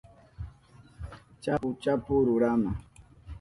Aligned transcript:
chapu 1.43 1.69
chapu 1.83 2.13
rurana 2.25 2.71